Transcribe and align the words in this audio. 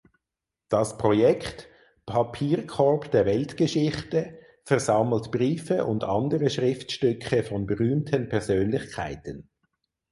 Das 0.69 0.97
Projekt 0.97 1.67
„Papierkorb 2.07 3.11
der 3.11 3.27
Weltgeschichte“ 3.27 4.39
versammelt 4.63 5.29
Briefe 5.29 5.85
und 5.85 6.03
andere 6.03 6.49
Schriftstücke 6.49 7.43
von 7.43 7.67
berühmten 7.67 8.27
Persönlichkeiten. 8.27 9.47